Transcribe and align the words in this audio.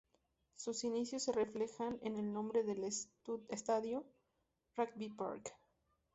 Sus 0.55 0.83
inicios 0.83 1.21
se 1.21 1.31
reflejan 1.31 1.99
en 2.01 2.17
el 2.17 2.33
nombre 2.33 2.63
del 2.63 2.91
estadio, 3.51 4.03
Rugby 4.75 5.09
Park. 5.11 5.53